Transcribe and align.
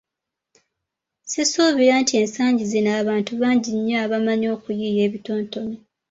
Sisuubira 1.31 1.93
nti 2.01 2.13
ensangi 2.21 2.63
zino 2.71 2.91
abantu 3.01 3.31
bangi 3.41 3.69
nnyo 3.77 3.95
abamanyi 4.05 4.47
okuyiiya 4.55 5.01
ebitontome. 5.07 5.75